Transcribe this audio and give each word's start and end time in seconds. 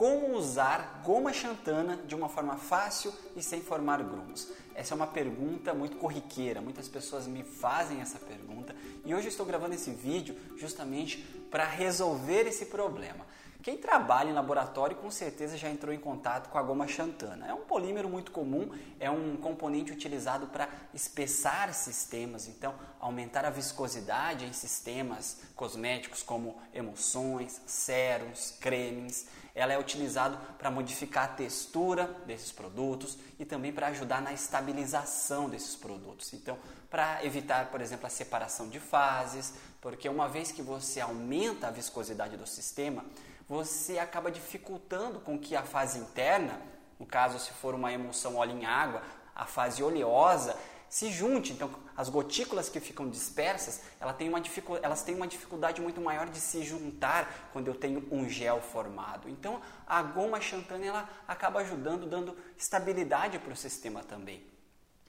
como 0.00 0.34
usar 0.34 1.02
goma 1.04 1.30
xantana 1.30 1.98
de 2.06 2.14
uma 2.14 2.26
forma 2.26 2.56
fácil 2.56 3.12
e 3.36 3.42
sem 3.42 3.60
formar 3.60 4.02
grumos? 4.02 4.48
Essa 4.74 4.94
é 4.94 4.96
uma 4.96 5.06
pergunta 5.06 5.74
muito 5.74 5.98
corriqueira, 5.98 6.62
muitas 6.62 6.88
pessoas 6.88 7.26
me 7.26 7.44
fazem 7.44 8.00
essa 8.00 8.18
pergunta 8.18 8.74
e 9.04 9.14
hoje 9.14 9.26
eu 9.26 9.28
estou 9.28 9.44
gravando 9.44 9.74
esse 9.74 9.90
vídeo 9.90 10.34
justamente 10.56 11.18
para 11.50 11.66
resolver 11.66 12.46
esse 12.46 12.64
problema. 12.64 13.26
Quem 13.62 13.76
trabalha 13.76 14.30
em 14.30 14.32
laboratório 14.32 14.96
com 14.96 15.10
certeza 15.10 15.58
já 15.58 15.68
entrou 15.68 15.92
em 15.94 15.98
contato 15.98 16.48
com 16.48 16.56
a 16.56 16.62
goma 16.62 16.88
xantana. 16.88 17.46
É 17.46 17.52
um 17.52 17.60
polímero 17.60 18.08
muito 18.08 18.32
comum, 18.32 18.70
é 18.98 19.10
um 19.10 19.36
componente 19.36 19.92
utilizado 19.92 20.46
para 20.46 20.66
espessar 20.94 21.72
sistemas, 21.74 22.48
então 22.48 22.74
aumentar 22.98 23.44
a 23.44 23.50
viscosidade 23.50 24.46
em 24.46 24.52
sistemas 24.54 25.42
cosméticos 25.54 26.22
como 26.22 26.56
emulsões, 26.72 27.60
sérums, 27.66 28.56
cremes. 28.58 29.26
Ela 29.54 29.74
é 29.74 29.78
utilizado 29.78 30.38
para 30.56 30.70
modificar 30.70 31.24
a 31.24 31.28
textura 31.28 32.06
desses 32.26 32.50
produtos 32.50 33.18
e 33.38 33.44
também 33.44 33.72
para 33.72 33.88
ajudar 33.88 34.22
na 34.22 34.32
estabilização 34.32 35.50
desses 35.50 35.76
produtos. 35.76 36.32
Então, 36.32 36.56
para 36.88 37.22
evitar, 37.26 37.70
por 37.70 37.82
exemplo, 37.82 38.06
a 38.06 38.10
separação 38.10 38.70
de 38.70 38.80
fases, 38.80 39.52
porque 39.82 40.08
uma 40.08 40.28
vez 40.28 40.50
que 40.50 40.62
você 40.62 41.00
aumenta 41.00 41.68
a 41.68 41.70
viscosidade 41.70 42.36
do 42.36 42.46
sistema, 42.46 43.04
você 43.50 43.98
acaba 43.98 44.30
dificultando 44.30 45.18
com 45.18 45.36
que 45.36 45.56
a 45.56 45.64
fase 45.64 45.98
interna, 45.98 46.62
no 47.00 47.04
caso 47.04 47.36
se 47.40 47.50
for 47.50 47.74
uma 47.74 47.92
emulsão 47.92 48.36
óleo 48.36 48.56
em 48.56 48.64
água, 48.64 49.02
a 49.34 49.44
fase 49.44 49.82
oleosa, 49.82 50.56
se 50.88 51.10
junte. 51.10 51.52
Então, 51.52 51.68
as 51.96 52.08
gotículas 52.08 52.68
que 52.68 52.78
ficam 52.78 53.10
dispersas, 53.10 53.82
elas 53.98 54.14
têm, 54.14 54.28
uma 54.28 54.40
elas 54.80 55.02
têm 55.02 55.16
uma 55.16 55.26
dificuldade 55.26 55.80
muito 55.80 56.00
maior 56.00 56.28
de 56.28 56.38
se 56.38 56.62
juntar 56.62 57.50
quando 57.52 57.66
eu 57.66 57.74
tenho 57.74 58.06
um 58.12 58.28
gel 58.28 58.60
formado. 58.60 59.28
Então, 59.28 59.60
a 59.84 60.00
goma 60.00 60.40
xantana 60.40 60.86
ela 60.86 61.10
acaba 61.26 61.58
ajudando, 61.58 62.06
dando 62.06 62.36
estabilidade 62.56 63.40
para 63.40 63.52
o 63.52 63.56
sistema 63.56 64.04
também. 64.04 64.46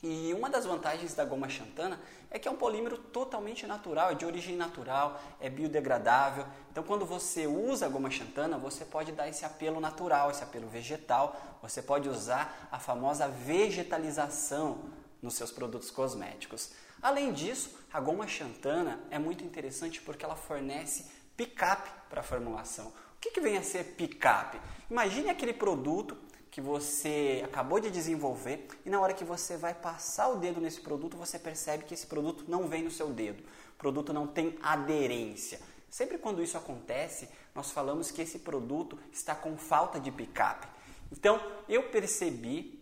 E 0.04 0.34
uma 0.34 0.50
das 0.50 0.66
vantagens 0.66 1.14
da 1.14 1.24
goma 1.24 1.48
xantana 1.48 2.02
é 2.32 2.40
que 2.40 2.48
é 2.48 2.52
um 2.52 2.56
polímero 2.56 2.98
totalmente 2.98 3.68
natural, 3.68 4.12
é 4.12 4.16
de 4.16 4.26
origem 4.26 4.56
natural, 4.56 5.22
é 5.40 5.48
biodegradável. 5.48 6.46
Então, 6.72 6.84
quando 6.84 7.06
você 7.06 7.46
usa 7.46 7.86
a 7.86 7.90
goma 7.90 8.10
xantana, 8.10 8.58
você 8.58 8.84
pode 8.84 9.12
dar 9.12 9.28
esse 9.28 9.46
apelo 9.46 9.80
natural, 9.80 10.32
esse 10.32 10.44
apelo 10.44 10.68
vegetal. 10.68 11.40
Você 11.62 11.84
pode 11.84 12.10
usar 12.10 12.68
a 12.72 12.80
famosa 12.80 13.28
vegetalização 13.28 14.80
nos 15.22 15.36
seus 15.36 15.52
produtos 15.52 15.92
cosméticos. 15.92 16.72
Além 17.00 17.32
disso, 17.32 17.78
a 17.94 18.00
goma 18.00 18.28
xantana 18.28 19.00
é 19.12 19.20
muito 19.20 19.44
interessante 19.44 20.02
porque 20.02 20.26
ela 20.26 20.36
fornece 20.36 21.12
picape 21.38 21.90
para 22.10 22.22
a 22.22 22.24
formulação. 22.24 22.88
O 22.88 23.20
que, 23.22 23.30
que 23.30 23.42
vem 23.42 23.56
a 23.56 23.62
ser 23.62 23.96
picape? 23.96 24.60
Imagine 24.90 25.30
aquele 25.30 25.54
produto 25.54 26.18
que 26.52 26.60
você 26.60 27.42
acabou 27.46 27.80
de 27.80 27.90
desenvolver 27.90 28.68
e 28.86 28.90
na 28.90 29.00
hora 29.00 29.14
que 29.14 29.24
você 29.24 29.56
vai 29.56 29.74
passar 29.74 30.28
o 30.28 30.36
dedo 30.36 30.60
nesse 30.60 30.82
produto, 30.82 31.16
você 31.16 31.40
percebe 31.40 31.86
que 31.86 31.94
esse 31.94 32.06
produto 32.06 32.44
não 32.46 32.68
vem 32.68 32.84
no 32.84 32.92
seu 32.92 33.08
dedo. 33.10 33.42
O 33.42 33.78
produto 33.78 34.12
não 34.12 34.28
tem 34.28 34.60
aderência. 34.62 35.62
Sempre 35.90 36.18
quando 36.18 36.44
isso 36.44 36.58
acontece, 36.58 37.30
nós 37.56 37.72
falamos 37.72 38.12
que 38.12 38.22
esse 38.22 38.40
produto 38.40 39.00
está 39.14 39.34
com 39.34 39.58
falta 39.58 39.98
de 39.98 40.12
picape. 40.12 40.68
Então, 41.10 41.42
eu 41.70 41.84
percebi, 41.84 42.82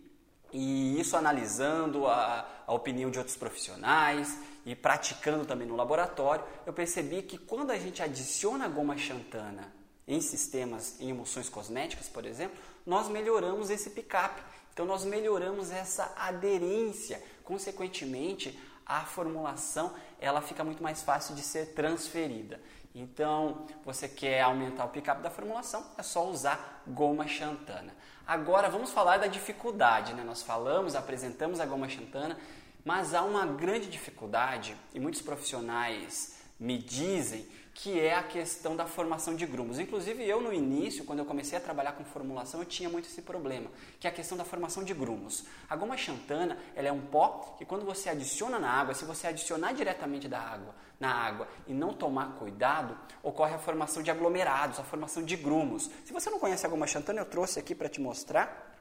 e 0.52 1.00
isso 1.00 1.16
analisando 1.16 2.08
a, 2.08 2.64
a 2.66 2.74
opinião 2.74 3.08
de 3.08 3.18
outros 3.18 3.36
profissionais 3.36 4.36
e 4.66 4.74
praticando 4.74 5.46
também 5.46 5.66
no 5.66 5.76
laboratório, 5.76 6.44
eu 6.66 6.72
percebi 6.72 7.22
que 7.22 7.38
quando 7.38 7.70
a 7.70 7.78
gente 7.78 8.02
adiciona 8.02 8.68
goma 8.68 8.98
xantana 8.98 9.79
em 10.10 10.20
sistemas, 10.20 11.00
em 11.00 11.10
emulsões 11.10 11.48
cosméticas, 11.48 12.08
por 12.08 12.26
exemplo, 12.26 12.58
nós 12.84 13.08
melhoramos 13.08 13.70
esse 13.70 13.90
picape. 13.90 14.42
Então 14.72 14.84
nós 14.84 15.04
melhoramos 15.04 15.70
essa 15.70 16.12
aderência. 16.16 17.22
Consequentemente, 17.44 18.58
a 18.84 19.02
formulação 19.02 19.94
ela 20.20 20.42
fica 20.42 20.64
muito 20.64 20.82
mais 20.82 21.00
fácil 21.00 21.34
de 21.36 21.42
ser 21.42 21.74
transferida. 21.74 22.60
Então, 22.92 23.66
você 23.84 24.08
quer 24.08 24.40
aumentar 24.40 24.84
o 24.84 24.88
picape 24.88 25.22
da 25.22 25.30
formulação, 25.30 25.86
é 25.96 26.02
só 26.02 26.28
usar 26.28 26.82
goma 26.88 27.28
xantana. 27.28 27.94
Agora 28.26 28.68
vamos 28.68 28.90
falar 28.90 29.18
da 29.18 29.28
dificuldade, 29.28 30.12
né? 30.12 30.24
Nós 30.24 30.42
falamos, 30.42 30.96
apresentamos 30.96 31.60
a 31.60 31.66
goma 31.66 31.88
xantana, 31.88 32.36
mas 32.84 33.14
há 33.14 33.22
uma 33.22 33.46
grande 33.46 33.86
dificuldade 33.86 34.76
e 34.92 34.98
muitos 34.98 35.22
profissionais 35.22 36.40
me 36.58 36.78
dizem 36.78 37.46
que 37.82 37.98
é 37.98 38.14
a 38.14 38.22
questão 38.22 38.76
da 38.76 38.84
formação 38.84 39.34
de 39.34 39.46
grumos. 39.46 39.78
Inclusive 39.78 40.22
eu 40.22 40.38
no 40.38 40.52
início, 40.52 41.02
quando 41.02 41.20
eu 41.20 41.24
comecei 41.24 41.56
a 41.56 41.60
trabalhar 41.60 41.92
com 41.92 42.04
formulação, 42.04 42.60
eu 42.60 42.66
tinha 42.66 42.90
muito 42.90 43.08
esse 43.08 43.22
problema, 43.22 43.70
que 43.98 44.06
é 44.06 44.10
a 44.10 44.12
questão 44.12 44.36
da 44.36 44.44
formação 44.44 44.84
de 44.84 44.92
grumos. 44.92 45.46
A 45.66 45.74
goma 45.76 45.96
xantana, 45.96 46.58
ela 46.76 46.88
é 46.88 46.92
um 46.92 47.00
pó 47.00 47.54
que 47.56 47.64
quando 47.64 47.86
você 47.86 48.10
adiciona 48.10 48.58
na 48.58 48.70
água, 48.70 48.92
se 48.92 49.06
você 49.06 49.28
adicionar 49.28 49.72
diretamente 49.72 50.28
da 50.28 50.38
água, 50.38 50.74
na 51.00 51.10
água 51.10 51.48
e 51.66 51.72
não 51.72 51.94
tomar 51.94 52.34
cuidado, 52.34 52.98
ocorre 53.22 53.54
a 53.54 53.58
formação 53.58 54.02
de 54.02 54.10
aglomerados, 54.10 54.78
a 54.78 54.84
formação 54.84 55.22
de 55.22 55.34
grumos. 55.36 55.90
Se 56.04 56.12
você 56.12 56.28
não 56.28 56.38
conhece 56.38 56.66
a 56.66 56.68
goma 56.68 56.86
xantana, 56.86 57.22
eu 57.22 57.26
trouxe 57.26 57.58
aqui 57.58 57.74
para 57.74 57.88
te 57.88 57.98
mostrar. 57.98 58.78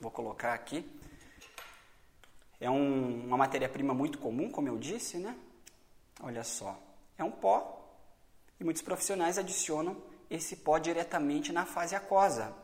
Vou 0.00 0.10
colocar 0.10 0.54
aqui. 0.54 0.88
É 2.60 2.70
um, 2.70 3.24
uma 3.26 3.36
matéria-prima 3.36 3.92
muito 3.92 4.18
comum, 4.18 4.52
como 4.52 4.68
eu 4.68 4.78
disse, 4.78 5.16
né? 5.16 5.36
Olha 6.22 6.44
só. 6.44 6.78
É 7.18 7.24
um 7.24 7.30
pó 7.32 7.85
e 8.58 8.64
muitos 8.64 8.82
profissionais 8.82 9.38
adicionam 9.38 9.96
esse 10.30 10.56
pó 10.56 10.78
diretamente 10.78 11.52
na 11.52 11.64
fase 11.64 11.94
aquosa. 11.94 12.54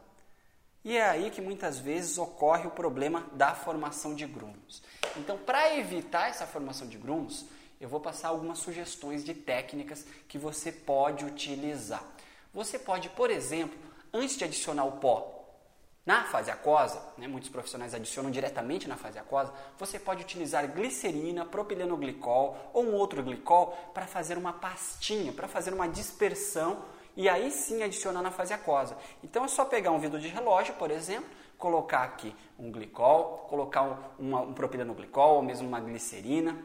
E 0.85 0.97
é 0.97 1.09
aí 1.09 1.31
que 1.31 1.41
muitas 1.41 1.79
vezes 1.79 2.19
ocorre 2.19 2.67
o 2.67 2.71
problema 2.71 3.29
da 3.33 3.55
formação 3.55 4.15
de 4.15 4.27
grumos. 4.27 4.83
Então, 5.17 5.39
para 5.39 5.77
evitar 5.77 6.29
essa 6.29 6.47
formação 6.47 6.89
de 6.89 6.99
grumos, 6.99 7.47
eu 7.81 7.89
vou 7.89 8.01
passar 8.01 8.29
algumas 8.29 8.59
sugestões 8.59 9.25
de 9.25 9.33
técnicas 9.33 10.05
que 10.27 10.39
você 10.39 10.73
pode 10.73 11.25
utilizar. 11.25 12.05
Você 12.53 12.79
pode, 12.79 13.09
por 13.11 13.31
exemplo, 13.31 13.79
antes 14.13 14.37
de 14.37 14.45
adicionar 14.45 14.85
o 14.85 14.93
pó 14.93 15.42
na 16.05 16.25
fase 16.25 16.51
aquosa, 16.51 17.01
né, 17.17 17.29
muitos 17.29 17.49
profissionais 17.49 17.95
adicionam 17.95 18.31
diretamente 18.31 18.89
na 18.89 18.97
fase 18.97 19.19
aquosa, 19.19 19.53
você 19.79 20.01
pode 20.01 20.23
utilizar 20.23 20.67
glicerina, 20.73 21.45
propilenoglicol 21.45 22.71
ou 22.73 22.85
um 22.85 22.95
outro 22.95 23.23
glicol 23.23 23.69
para 23.95 24.07
fazer 24.07 24.37
uma 24.37 24.53
pastinha, 24.53 25.33
para 25.33 25.47
fazer 25.47 25.73
uma 25.73 25.89
dispersão 25.89 26.85
e 27.17 27.29
aí 27.29 27.53
sim 27.53 27.83
adicionar 27.83 28.21
na 28.21 28.33
fase 28.33 28.53
aquosa. 28.53 28.97
Então 29.23 29.45
é 29.45 29.49
só 29.49 29.65
pegar 29.65 29.93
um 29.93 30.01
vidro 30.01 30.19
de 30.19 30.27
relógio, 30.27 30.75
por 30.75 30.91
exemplo, 30.91 31.31
colocar 31.57 32.03
aqui 32.03 32.35
um 32.59 32.73
glicol, 32.73 33.47
colocar 33.49 34.15
um, 34.19 34.37
um 34.37 34.53
propilenoglicol 34.53 35.37
ou 35.37 35.43
mesmo 35.43 35.69
uma 35.69 35.79
glicerina 35.79 36.59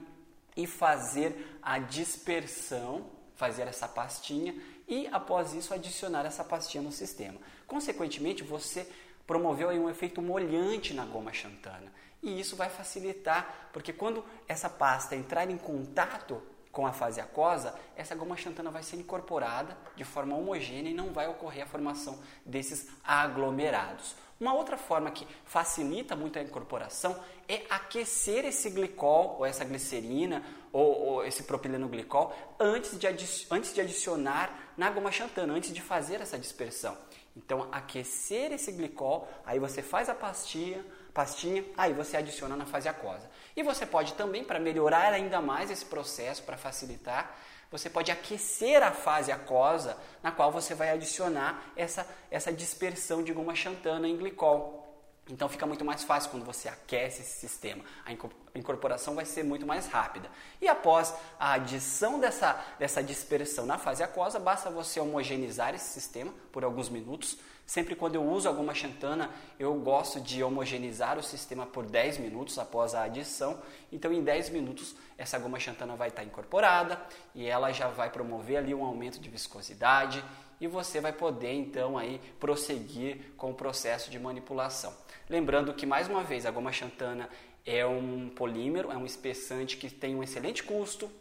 e 0.55 0.65
fazer 0.65 1.59
a 1.61 1.77
dispersão, 1.77 3.05
fazer 3.35 3.67
essa 3.67 3.87
pastinha 3.87 4.55
e 4.87 5.07
após 5.11 5.53
isso 5.53 5.73
adicionar 5.73 6.25
essa 6.25 6.43
pastinha 6.43 6.81
no 6.81 6.91
sistema. 6.91 7.39
Consequentemente, 7.67 8.43
você 8.43 8.89
promoveu 9.27 9.69
aí 9.69 9.77
um 9.77 9.89
efeito 9.89 10.21
molhante 10.21 10.93
na 10.93 11.05
goma 11.05 11.33
xantana. 11.33 11.91
E 12.23 12.39
isso 12.39 12.55
vai 12.55 12.69
facilitar, 12.69 13.69
porque 13.71 13.93
quando 13.93 14.23
essa 14.47 14.69
pasta 14.69 15.15
entrar 15.15 15.49
em 15.51 15.57
contato 15.57 16.41
com 16.77 16.85
a 16.85 16.93
fase 16.93 17.19
aquosa, 17.19 17.73
essa 17.95 18.13
goma 18.13 18.37
xantana 18.37 18.69
vai 18.69 18.83
ser 18.83 18.97
incorporada 18.97 19.75
de 19.95 20.03
forma 20.03 20.35
homogênea 20.37 20.91
e 20.91 20.93
não 20.93 21.11
vai 21.11 21.27
ocorrer 21.27 21.63
a 21.63 21.65
formação 21.65 22.19
desses 22.45 22.87
aglomerados. 23.03 24.15
Uma 24.39 24.53
outra 24.53 24.77
forma 24.77 25.09
que 25.09 25.27
facilita 25.43 26.15
muito 26.15 26.37
a 26.37 26.41
incorporação 26.43 27.19
é 27.47 27.63
aquecer 27.67 28.45
esse 28.45 28.69
glicol, 28.69 29.37
ou 29.39 29.45
essa 29.47 29.65
glicerina, 29.65 30.43
ou, 30.71 31.01
ou 31.01 31.25
esse 31.25 31.41
propilenoglicol, 31.41 32.31
antes 32.59 32.95
de, 32.99 33.07
antes 33.49 33.73
de 33.73 33.81
adicionar 33.81 34.55
na 34.77 34.91
goma 34.91 35.11
xantana, 35.11 35.55
antes 35.55 35.73
de 35.73 35.81
fazer 35.81 36.21
essa 36.21 36.37
dispersão. 36.37 36.95
Então, 37.35 37.67
aquecer 37.71 38.51
esse 38.51 38.71
glicol, 38.71 39.27
aí 39.43 39.57
você 39.57 39.81
faz 39.81 40.09
a 40.09 40.13
pastinha, 40.13 40.85
pastinha, 41.17 41.65
aí 41.75 41.93
você 41.93 42.15
adiciona 42.15 42.55
na 42.55 42.67
fase 42.67 42.87
aquosa. 42.87 43.27
E 43.55 43.63
você 43.63 43.87
pode 43.87 44.13
também, 44.13 44.43
para 44.43 44.59
melhorar 44.59 45.11
ainda 45.11 45.41
mais 45.41 45.71
esse 45.71 45.83
processo, 45.83 46.43
para 46.43 46.55
facilitar, 46.55 47.35
você 47.71 47.89
pode 47.89 48.11
aquecer 48.11 48.83
a 48.83 48.91
fase 48.91 49.31
aquosa, 49.31 49.97
na 50.21 50.31
qual 50.31 50.51
você 50.51 50.75
vai 50.75 50.91
adicionar 50.91 51.71
essa, 51.75 52.07
essa 52.29 52.53
dispersão 52.53 53.23
de 53.23 53.33
goma 53.33 53.55
xantana 53.55 54.07
em 54.07 54.15
glicol. 54.15 54.86
Então 55.29 55.49
fica 55.49 55.65
muito 55.65 55.83
mais 55.83 56.03
fácil 56.03 56.31
quando 56.31 56.45
você 56.45 56.69
aquece 56.69 57.21
esse 57.21 57.39
sistema. 57.39 57.83
A 58.05 58.13
incorporação 58.57 59.15
vai 59.15 59.25
ser 59.25 59.43
muito 59.43 59.65
mais 59.65 59.87
rápida. 59.87 60.29
E 60.61 60.67
após 60.67 61.13
a 61.39 61.53
adição 61.53 62.19
dessa, 62.19 62.63
dessa 62.79 63.03
dispersão 63.03 63.65
na 63.65 63.77
fase 63.77 64.03
aquosa, 64.03 64.39
basta 64.39 64.69
você 64.69 64.99
homogeneizar 64.99 65.75
esse 65.75 65.89
sistema 65.89 66.33
por 66.51 66.63
alguns 66.63 66.89
minutos. 66.89 67.37
Sempre 67.65 67.95
quando 67.95 68.15
eu 68.15 68.23
uso 68.23 68.47
alguma 68.47 68.73
xantana, 68.73 69.29
eu 69.59 69.73
gosto 69.73 70.21
de 70.21 70.41
homogeneizar 70.41 71.17
o 71.17 71.23
sistema 71.23 71.65
por 71.65 71.85
10 71.85 72.17
minutos 72.19 72.57
após 72.57 72.95
a 72.95 73.03
adição. 73.03 73.61
Então, 73.91 74.13
em 74.13 74.23
10 74.23 74.51
minutos, 74.51 74.95
essa 75.17 75.37
goma 75.37 75.59
xantana 75.59 75.93
vai 75.93 76.07
estar 76.07 76.23
incorporada 76.23 76.97
e 77.35 77.45
ela 77.45 77.73
já 77.73 77.89
vai 77.89 78.09
promover 78.09 78.57
ali 78.57 78.73
um 78.73 78.85
aumento 78.85 79.19
de 79.19 79.29
viscosidade 79.29 80.23
e 80.59 80.67
você 80.67 80.99
vai 80.99 81.13
poder 81.13 81.53
então 81.53 81.97
aí 81.97 82.19
prosseguir 82.39 83.17
com 83.37 83.51
o 83.51 83.53
processo 83.53 84.09
de 84.09 84.19
manipulação. 84.19 84.93
Lembrando 85.29 85.73
que 85.73 85.85
mais 85.85 86.07
uma 86.07 86.23
vez 86.23 86.45
a 86.45 86.51
goma 86.51 86.71
xantana 86.71 87.29
é 87.65 87.85
um 87.85 88.29
polímero, 88.29 88.91
é 88.91 88.97
um 88.97 89.05
espessante 89.05 89.77
que 89.77 89.89
tem 89.89 90.15
um 90.15 90.23
excelente 90.23 90.63
custo, 90.63 91.11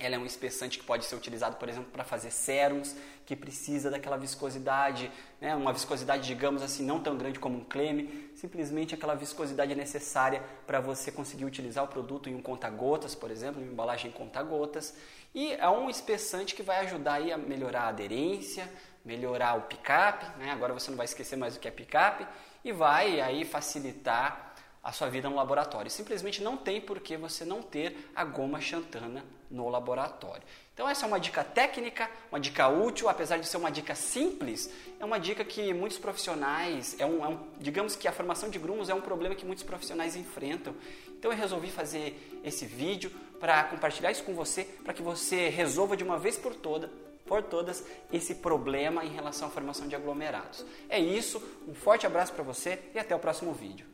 ela 0.00 0.16
é 0.16 0.18
um 0.18 0.26
espessante 0.26 0.78
que 0.78 0.84
pode 0.84 1.04
ser 1.04 1.14
utilizado, 1.14 1.56
por 1.56 1.68
exemplo, 1.68 1.90
para 1.92 2.02
fazer 2.02 2.30
sérums, 2.30 2.96
que 3.26 3.36
precisa 3.36 3.90
daquela 3.90 4.16
viscosidade, 4.16 5.10
né? 5.40 5.54
uma 5.54 5.72
viscosidade, 5.72 6.26
digamos 6.26 6.62
assim, 6.62 6.84
não 6.84 7.00
tão 7.00 7.16
grande 7.16 7.38
como 7.38 7.58
um 7.58 7.64
creme, 7.64 8.30
simplesmente 8.34 8.94
aquela 8.94 9.14
viscosidade 9.14 9.74
necessária 9.74 10.42
para 10.66 10.80
você 10.80 11.12
conseguir 11.12 11.44
utilizar 11.44 11.84
o 11.84 11.88
produto 11.88 12.28
em 12.28 12.34
um 12.34 12.42
conta-gotas, 12.42 13.14
por 13.14 13.30
exemplo, 13.30 13.60
em 13.60 13.64
uma 13.64 13.72
embalagem 13.72 14.10
conta-gotas. 14.10 14.94
E 15.34 15.52
é 15.52 15.68
um 15.68 15.88
espessante 15.88 16.54
que 16.54 16.62
vai 16.62 16.80
ajudar 16.80 17.14
aí 17.14 17.30
a 17.30 17.38
melhorar 17.38 17.82
a 17.82 17.88
aderência, 17.88 18.68
melhorar 19.04 19.54
o 19.56 19.62
picape, 19.62 20.26
né? 20.38 20.50
agora 20.50 20.72
você 20.72 20.90
não 20.90 20.96
vai 20.96 21.04
esquecer 21.04 21.36
mais 21.36 21.56
o 21.56 21.60
que 21.60 21.68
é 21.68 21.70
picape, 21.70 22.26
e 22.64 22.72
vai 22.72 23.20
aí 23.20 23.44
facilitar 23.44 24.49
a 24.82 24.92
sua 24.92 25.08
vida 25.08 25.28
no 25.28 25.36
laboratório. 25.36 25.90
Simplesmente 25.90 26.42
não 26.42 26.56
tem 26.56 26.80
por 26.80 27.00
que 27.00 27.16
você 27.16 27.44
não 27.44 27.62
ter 27.62 28.10
a 28.14 28.24
goma 28.24 28.60
xantana 28.60 29.24
no 29.50 29.68
laboratório. 29.68 30.42
Então 30.72 30.88
essa 30.88 31.04
é 31.04 31.08
uma 31.08 31.20
dica 31.20 31.44
técnica, 31.44 32.10
uma 32.30 32.40
dica 32.40 32.68
útil, 32.68 33.08
apesar 33.08 33.36
de 33.36 33.46
ser 33.46 33.58
uma 33.58 33.70
dica 33.70 33.94
simples, 33.94 34.70
é 34.98 35.04
uma 35.04 35.18
dica 35.18 35.44
que 35.44 35.74
muitos 35.74 35.98
profissionais, 35.98 36.96
é 36.98 37.04
um, 37.04 37.24
é 37.24 37.28
um, 37.28 37.38
digamos 37.58 37.94
que 37.94 38.08
a 38.08 38.12
formação 38.12 38.48
de 38.48 38.58
grumos 38.58 38.88
é 38.88 38.94
um 38.94 39.00
problema 39.00 39.34
que 39.34 39.44
muitos 39.44 39.64
profissionais 39.64 40.16
enfrentam. 40.16 40.74
Então 41.08 41.30
eu 41.30 41.36
resolvi 41.36 41.70
fazer 41.70 42.40
esse 42.42 42.64
vídeo 42.64 43.10
para 43.38 43.64
compartilhar 43.64 44.10
isso 44.10 44.24
com 44.24 44.34
você, 44.34 44.64
para 44.64 44.94
que 44.94 45.02
você 45.02 45.48
resolva 45.48 45.96
de 45.96 46.04
uma 46.04 46.18
vez 46.18 46.38
por 46.38 46.54
toda 46.54 46.90
por 47.26 47.44
todas 47.44 47.86
esse 48.12 48.34
problema 48.34 49.04
em 49.04 49.08
relação 49.10 49.46
à 49.46 49.50
formação 49.52 49.86
de 49.86 49.94
aglomerados. 49.94 50.66
É 50.88 50.98
isso, 50.98 51.40
um 51.68 51.72
forte 51.72 52.04
abraço 52.04 52.32
para 52.32 52.42
você 52.42 52.80
e 52.92 52.98
até 52.98 53.14
o 53.14 53.20
próximo 53.20 53.52
vídeo. 53.52 53.86